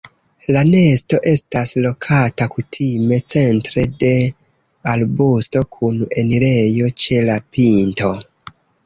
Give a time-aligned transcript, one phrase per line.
[0.55, 4.09] La nesto estas lokata kutime centre de
[4.95, 8.11] arbusto kun enirejo ĉe la pinto.